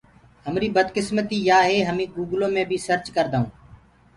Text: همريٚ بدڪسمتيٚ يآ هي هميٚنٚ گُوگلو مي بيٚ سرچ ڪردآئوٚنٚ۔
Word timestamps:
همريٚ 0.45 0.73
بدڪسمتيٚ 0.75 1.45
يآ 1.49 1.59
هي 1.69 1.77
هميٚنٚ 1.89 2.13
گُوگلو 2.15 2.47
مي 2.53 2.63
بيٚ 2.69 2.83
سرچ 2.87 3.05
ڪردآئوٚنٚ۔ 3.15 3.51